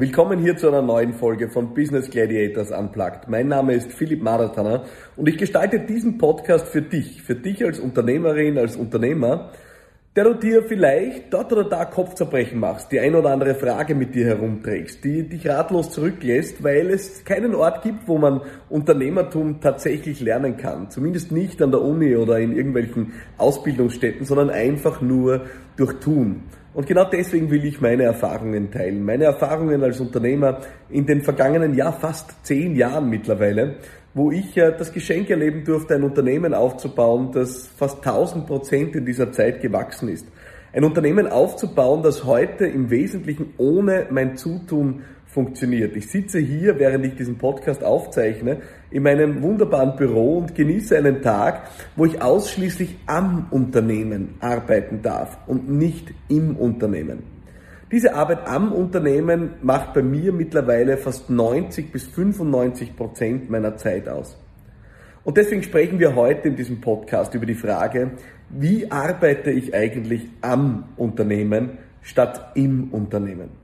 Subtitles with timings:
[0.00, 3.28] Willkommen hier zu einer neuen Folge von Business Gladiators Unplugged.
[3.28, 4.84] Mein Name ist Philipp Maratana
[5.14, 9.50] und ich gestalte diesen Podcast für dich, für dich als Unternehmerin, als Unternehmer,
[10.16, 14.14] der du dir vielleicht dort oder da Kopfzerbrechen machst, die ein oder andere Frage mit
[14.14, 18.40] dir herumträgst, die dich ratlos zurücklässt, weil es keinen Ort gibt, wo man
[18.70, 20.88] Unternehmertum tatsächlich lernen kann.
[20.88, 25.42] Zumindest nicht an der Uni oder in irgendwelchen Ausbildungsstätten, sondern einfach nur
[25.76, 26.44] durch Tun.
[26.72, 29.04] Und genau deswegen will ich meine Erfahrungen teilen.
[29.04, 33.76] Meine Erfahrungen als Unternehmer in den vergangenen, ja fast zehn Jahren mittlerweile,
[34.14, 39.04] wo ich äh, das Geschenk erleben durfte, ein Unternehmen aufzubauen, das fast 1000 Prozent in
[39.04, 40.26] dieser Zeit gewachsen ist.
[40.72, 45.96] Ein Unternehmen aufzubauen, das heute im Wesentlichen ohne mein Zutun funktioniert.
[45.96, 48.58] Ich sitze hier, während ich diesen Podcast aufzeichne,
[48.90, 55.38] in meinem wunderbaren Büro und genieße einen Tag, wo ich ausschließlich am Unternehmen arbeiten darf
[55.46, 57.22] und nicht im Unternehmen.
[57.92, 64.08] Diese Arbeit am Unternehmen macht bei mir mittlerweile fast 90 bis 95 Prozent meiner Zeit
[64.08, 64.36] aus.
[65.22, 68.12] Und deswegen sprechen wir heute in diesem Podcast über die Frage,
[68.48, 73.59] wie arbeite ich eigentlich am Unternehmen statt im Unternehmen?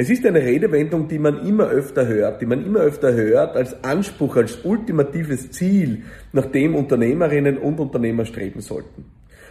[0.00, 3.82] Es ist eine Redewendung, die man immer öfter hört, die man immer öfter hört als
[3.82, 9.06] Anspruch, als ultimatives Ziel, nach dem Unternehmerinnen und Unternehmer streben sollten.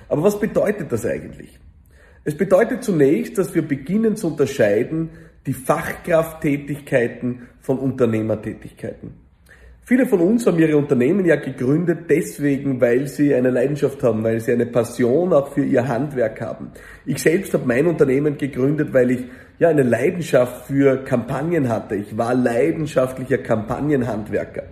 [0.08, 1.60] Aber was bedeutet das eigentlich?
[2.24, 5.10] Es bedeutet zunächst, dass wir beginnen zu unterscheiden
[5.46, 9.28] die Fachkrafttätigkeiten von Unternehmertätigkeiten.
[9.84, 14.40] Viele von uns haben ihre Unternehmen ja gegründet deswegen, weil sie eine Leidenschaft haben, weil
[14.40, 16.72] sie eine Passion auch für ihr Handwerk haben.
[17.06, 19.26] Ich selbst habe mein Unternehmen gegründet, weil ich
[19.60, 21.96] ja eine Leidenschaft für Kampagnen hatte.
[21.96, 24.64] Ich war leidenschaftlicher Kampagnenhandwerker.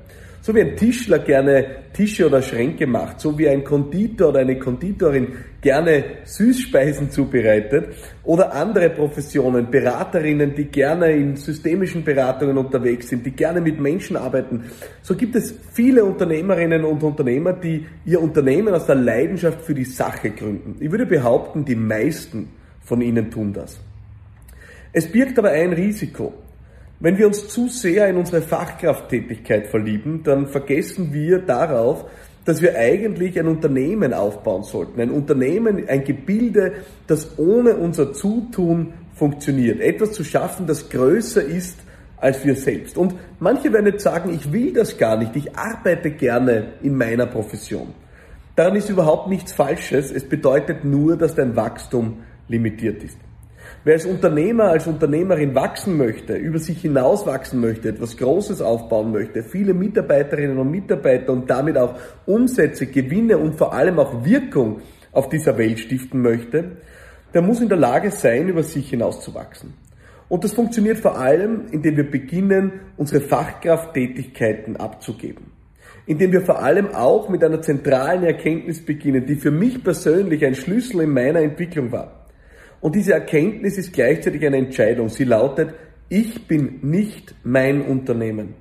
[0.46, 4.60] So wie ein Tischler gerne Tische oder Schränke macht, so wie ein Konditor oder eine
[4.60, 13.26] Konditorin gerne Süßspeisen zubereitet oder andere Professionen, Beraterinnen, die gerne in systemischen Beratungen unterwegs sind,
[13.26, 14.66] die gerne mit Menschen arbeiten.
[15.02, 19.86] So gibt es viele Unternehmerinnen und Unternehmer, die ihr Unternehmen aus der Leidenschaft für die
[19.86, 20.76] Sache gründen.
[20.80, 22.50] Ich würde behaupten, die meisten
[22.84, 23.80] von ihnen tun das.
[24.98, 26.34] Es birgt aber ein Risiko.
[27.02, 32.06] Wenn wir uns zu sehr in unsere Fachkrafttätigkeit verlieben, dann vergessen wir darauf,
[32.46, 35.02] dass wir eigentlich ein Unternehmen aufbauen sollten.
[35.02, 36.76] Ein Unternehmen, ein Gebilde,
[37.08, 39.82] das ohne unser Zutun funktioniert.
[39.82, 41.78] Etwas zu schaffen, das größer ist
[42.16, 42.98] als wir selbst.
[42.98, 47.26] Und manche werden jetzt sagen, ich will das gar nicht, ich arbeite gerne in meiner
[47.26, 47.94] Profession.
[48.56, 50.10] Daran ist überhaupt nichts Falsches.
[50.10, 53.18] Es bedeutet nur, dass dein Wachstum limitiert ist.
[53.86, 59.12] Wer als Unternehmer, als Unternehmerin wachsen möchte, über sich hinaus wachsen möchte, etwas Großes aufbauen
[59.12, 61.94] möchte, viele Mitarbeiterinnen und Mitarbeiter und damit auch
[62.26, 64.82] Umsätze, Gewinne und vor allem auch Wirkung
[65.12, 66.78] auf dieser Welt stiften möchte,
[67.36, 69.76] der muss in der Lage sein, über sich hinaus zu wachsen.
[70.30, 75.52] Und das funktioniert vor allem, indem wir beginnen, unsere Fachkrafttätigkeiten abzugeben.
[76.08, 80.56] Indem wir vor allem auch mit einer zentralen Erkenntnis beginnen, die für mich persönlich ein
[80.56, 82.25] Schlüssel in meiner Entwicklung war.
[82.86, 85.10] Und diese Erkenntnis ist gleichzeitig eine Entscheidung.
[85.10, 85.74] Sie lautet,
[86.08, 88.54] ich bin nicht mein Unternehmen.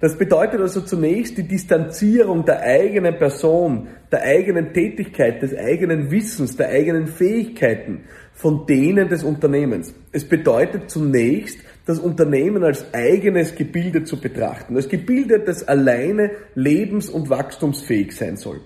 [0.00, 6.56] Das bedeutet also zunächst die Distanzierung der eigenen Person, der eigenen Tätigkeit, des eigenen Wissens,
[6.56, 9.92] der eigenen Fähigkeiten von denen des Unternehmens.
[10.12, 17.10] Es bedeutet zunächst, das Unternehmen als eigenes Gebilde zu betrachten, als Gebilde, das alleine lebens-
[17.10, 18.62] und wachstumsfähig sein soll.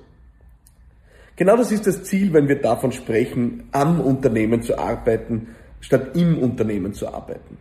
[1.36, 5.48] Genau das ist das Ziel, wenn wir davon sprechen, am Unternehmen zu arbeiten,
[5.80, 7.58] statt im Unternehmen zu arbeiten.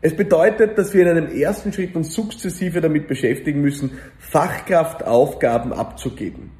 [0.00, 6.50] Es bedeutet, dass wir in einem ersten Schritt uns sukzessive damit beschäftigen müssen, Fachkraftaufgaben abzugeben.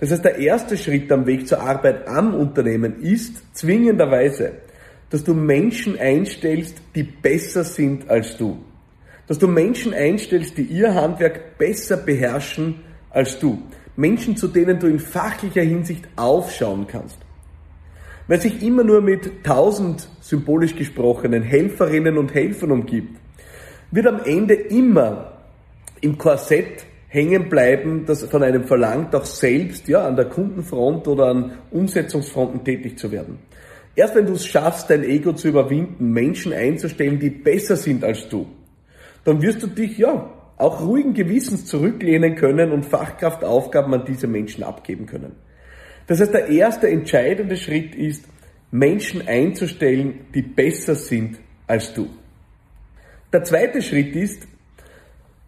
[0.00, 4.52] Das heißt, der erste Schritt am Weg zur Arbeit am Unternehmen ist zwingenderweise,
[5.10, 8.58] dass du Menschen einstellst, die besser sind als du.
[9.26, 12.76] Dass du Menschen einstellst, die ihr Handwerk besser beherrschen
[13.10, 13.62] als du.
[13.98, 17.18] Menschen, zu denen du in fachlicher Hinsicht aufschauen kannst.
[18.28, 23.18] Wer sich immer nur mit tausend symbolisch gesprochenen Helferinnen und Helfern umgibt,
[23.90, 25.32] wird am Ende immer
[26.00, 31.26] im Korsett hängen bleiben, das von einem verlangt, auch selbst ja, an der Kundenfront oder
[31.26, 33.40] an Umsetzungsfronten tätig zu werden.
[33.96, 38.28] Erst wenn du es schaffst, dein Ego zu überwinden, Menschen einzustellen, die besser sind als
[38.28, 38.46] du,
[39.24, 44.64] dann wirst du dich ja auch ruhigen Gewissens zurücklehnen können und Fachkraftaufgaben an diese Menschen
[44.64, 45.32] abgeben können.
[46.06, 48.24] Das heißt, der erste entscheidende Schritt ist,
[48.70, 52.08] Menschen einzustellen, die besser sind als du.
[53.32, 54.46] Der zweite Schritt ist,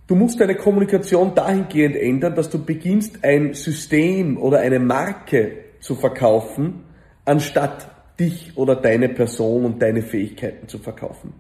[0.07, 5.95] du musst deine Kommunikation dahingehend ändern, dass du beginnst, ein System oder eine Marke zu
[5.95, 6.85] verkaufen,
[7.25, 11.33] anstatt dich oder deine Person und deine Fähigkeiten zu verkaufen.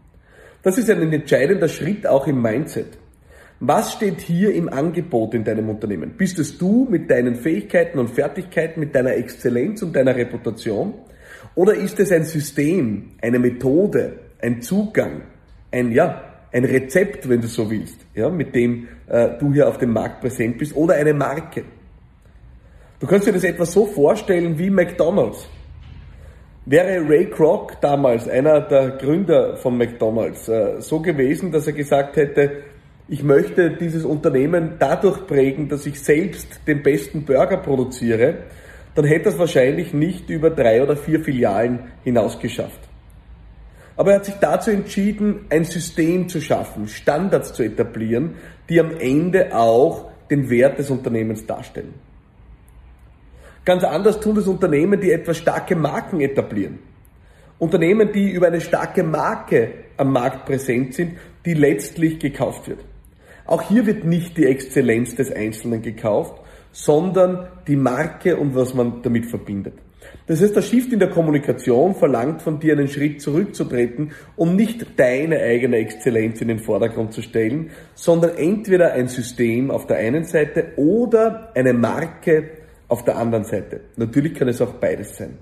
[0.62, 2.98] Das ist ein entscheidender Schritt auch im Mindset.
[3.62, 6.14] Was steht hier im Angebot in deinem Unternehmen?
[6.16, 10.94] Bist es du mit deinen Fähigkeiten und Fertigkeiten, mit deiner Exzellenz und deiner Reputation?
[11.54, 15.24] Oder ist es ein System, eine Methode, ein Zugang,
[15.70, 16.22] ein, ja,
[16.52, 20.22] ein Rezept, wenn du so willst, ja, mit dem äh, du hier auf dem Markt
[20.22, 21.64] präsent bist, oder eine Marke?
[22.98, 25.46] Du kannst dir das etwa so vorstellen wie McDonald's.
[26.64, 32.16] Wäre Ray Kroc damals, einer der Gründer von McDonald's, äh, so gewesen, dass er gesagt
[32.16, 32.62] hätte,
[33.10, 38.44] ich möchte dieses Unternehmen dadurch prägen, dass ich selbst den besten Burger produziere,
[38.94, 42.78] dann hätte er es wahrscheinlich nicht über drei oder vier Filialen hinausgeschafft.
[43.96, 48.36] Aber er hat sich dazu entschieden, ein System zu schaffen, Standards zu etablieren,
[48.68, 51.94] die am Ende auch den Wert des Unternehmens darstellen.
[53.64, 56.78] Ganz anders tun das Unternehmen, die etwas starke Marken etablieren.
[57.58, 62.84] Unternehmen, die über eine starke Marke am Markt präsent sind, die letztlich gekauft wird.
[63.50, 69.02] Auch hier wird nicht die Exzellenz des Einzelnen gekauft, sondern die Marke und was man
[69.02, 69.74] damit verbindet.
[70.28, 75.00] Das heißt, der Shift in der Kommunikation verlangt von dir einen Schritt zurückzutreten, um nicht
[75.00, 80.22] deine eigene Exzellenz in den Vordergrund zu stellen, sondern entweder ein System auf der einen
[80.22, 82.50] Seite oder eine Marke
[82.86, 83.80] auf der anderen Seite.
[83.96, 85.38] Natürlich kann es auch beides sein.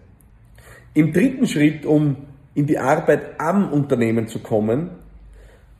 [0.94, 2.16] Im dritten Schritt, um
[2.54, 4.92] in die Arbeit am Unternehmen zu kommen,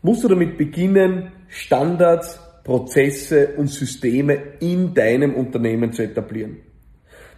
[0.03, 6.59] musst du damit beginnen, Standards, Prozesse und Systeme in deinem Unternehmen zu etablieren.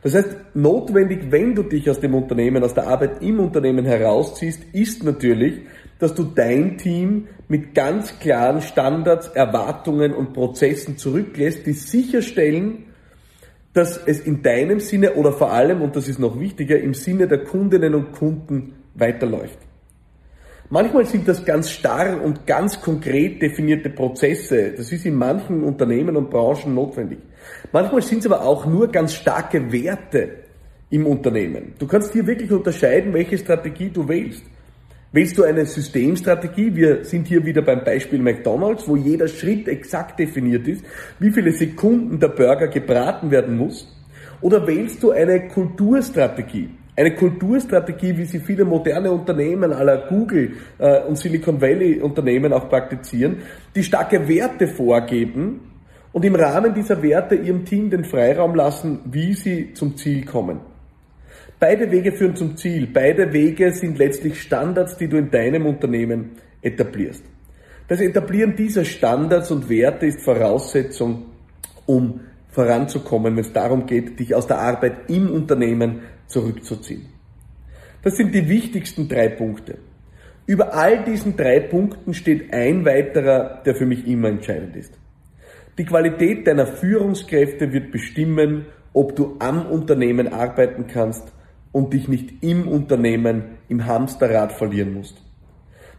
[0.02, 4.62] Das heißt, notwendig, wenn du dich aus dem Unternehmen, aus der Arbeit im Unternehmen herausziehst,
[4.72, 5.60] ist natürlich,
[5.98, 12.86] dass du dein Team mit ganz klaren Standards, Erwartungen und Prozessen zurücklässt, die sicherstellen,
[13.74, 17.28] dass es in deinem Sinne oder vor allem, und das ist noch wichtiger, im Sinne
[17.28, 19.58] der Kundinnen und Kunden weiterläuft.
[20.72, 24.72] Manchmal sind das ganz starr und ganz konkret definierte Prozesse.
[24.76, 27.18] Das ist in manchen Unternehmen und Branchen notwendig.
[27.72, 30.28] Manchmal sind es aber auch nur ganz starke Werte
[30.88, 31.72] im Unternehmen.
[31.76, 34.44] Du kannst hier wirklich unterscheiden, welche Strategie du wählst.
[35.10, 36.76] Wählst du eine Systemstrategie?
[36.76, 40.84] Wir sind hier wieder beim Beispiel McDonald's, wo jeder Schritt exakt definiert ist,
[41.18, 43.92] wie viele Sekunden der Burger gebraten werden muss.
[44.40, 46.70] Oder wählst du eine Kulturstrategie?
[47.00, 52.68] Eine Kulturstrategie, wie sie viele moderne Unternehmen aller Google äh, und Silicon Valley Unternehmen auch
[52.68, 53.38] praktizieren,
[53.74, 55.60] die starke Werte vorgeben
[56.12, 60.60] und im Rahmen dieser Werte ihrem Team den Freiraum lassen, wie sie zum Ziel kommen.
[61.58, 62.86] Beide Wege führen zum Ziel.
[62.92, 67.24] Beide Wege sind letztlich Standards, die du in deinem Unternehmen etablierst.
[67.88, 71.22] Das Etablieren dieser Standards und Werte ist Voraussetzung,
[71.86, 72.20] um
[72.50, 77.06] voranzukommen, wenn es darum geht, dich aus der Arbeit im Unternehmen zurückzuziehen.
[78.02, 79.78] Das sind die wichtigsten drei Punkte.
[80.46, 84.94] Über all diesen drei Punkten steht ein weiterer, der für mich immer entscheidend ist.
[85.78, 91.32] Die Qualität deiner Führungskräfte wird bestimmen, ob du am Unternehmen arbeiten kannst
[91.72, 95.22] und dich nicht im Unternehmen im Hamsterrad verlieren musst.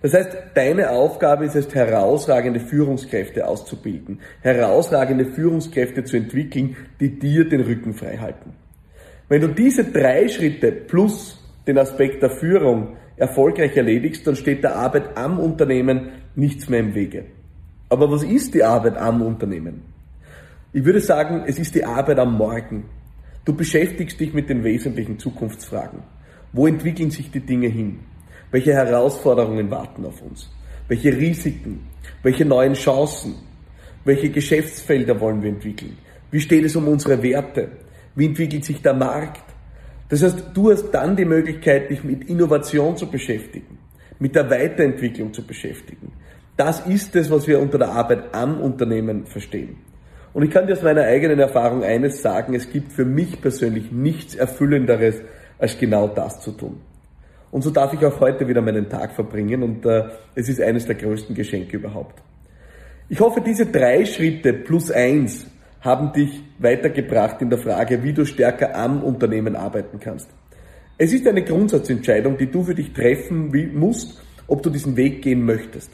[0.01, 7.47] Das heißt, deine Aufgabe ist es, herausragende Führungskräfte auszubilden, herausragende Führungskräfte zu entwickeln, die dir
[7.47, 8.53] den Rücken frei halten.
[9.31, 14.75] Wenn du diese drei Schritte plus den Aspekt der Führung erfolgreich erledigst, dann steht der
[14.75, 17.23] Arbeit am Unternehmen nichts mehr im Wege.
[17.87, 19.83] Aber was ist die Arbeit am Unternehmen?
[20.73, 22.89] Ich würde sagen, es ist die Arbeit am Morgen.
[23.45, 25.99] Du beschäftigst dich mit den wesentlichen Zukunftsfragen.
[26.51, 27.99] Wo entwickeln sich die Dinge hin?
[28.51, 30.51] Welche Herausforderungen warten auf uns?
[30.89, 31.87] Welche Risiken?
[32.21, 33.35] Welche neuen Chancen?
[34.03, 35.97] Welche Geschäftsfelder wollen wir entwickeln?
[36.31, 37.69] Wie steht es um unsere Werte?
[38.15, 39.43] Wie entwickelt sich der Markt?
[40.09, 43.77] Das heißt, du hast dann die Möglichkeit, dich mit Innovation zu beschäftigen,
[44.19, 46.11] mit der Weiterentwicklung zu beschäftigen.
[46.57, 49.77] Das ist es, was wir unter der Arbeit am Unternehmen verstehen.
[50.33, 53.91] Und ich kann dir aus meiner eigenen Erfahrung eines sagen, es gibt für mich persönlich
[53.91, 55.21] nichts Erfüllenderes,
[55.57, 56.81] als genau das zu tun.
[57.51, 60.85] Und so darf ich auch heute wieder meinen Tag verbringen und äh, es ist eines
[60.85, 62.21] der größten Geschenke überhaupt.
[63.09, 65.45] Ich hoffe, diese drei Schritte plus eins
[65.81, 70.29] haben dich weitergebracht in der Frage, wie du stärker am Unternehmen arbeiten kannst.
[70.97, 75.43] Es ist eine Grundsatzentscheidung, die du für dich treffen musst, ob du diesen Weg gehen
[75.43, 75.91] möchtest.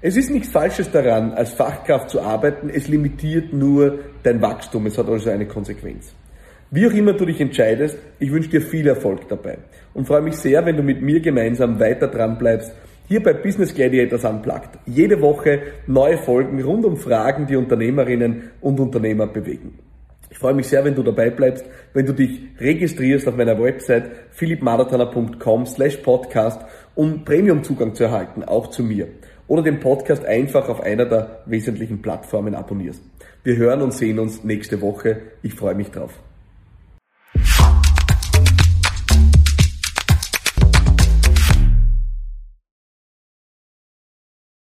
[0.00, 4.96] Es ist nichts Falsches daran, als Fachkraft zu arbeiten, es limitiert nur dein Wachstum, es
[4.96, 6.14] hat also eine Konsequenz.
[6.70, 9.58] Wie auch immer du dich entscheidest, ich wünsche dir viel Erfolg dabei
[9.92, 12.72] und freue mich sehr, wenn du mit mir gemeinsam weiter dran bleibst,
[13.10, 14.78] hier bei Business Gladiators Unplugged.
[14.86, 19.80] Jede Woche neue Folgen rund um Fragen, die Unternehmerinnen und Unternehmer bewegen.
[20.30, 24.12] Ich freue mich sehr, wenn du dabei bleibst, wenn du dich registrierst auf meiner Website
[24.30, 26.62] philippmarathoner.com slash podcast,
[26.94, 29.08] um Premium-Zugang zu erhalten, auch zu mir.
[29.48, 33.02] oder den Podcast einfach auf einer der wesentlichen Plattformen abonnierst.
[33.42, 35.22] Wir hören und sehen uns nächste Woche.
[35.42, 36.12] Ich freue mich drauf.